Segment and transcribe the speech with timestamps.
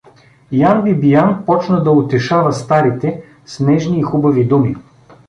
[0.69, 4.75] Ян Бибиян почна да утешава старите с нежни и хубави думи.